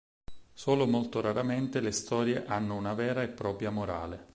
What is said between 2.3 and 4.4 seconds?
hanno una vera e propria morale.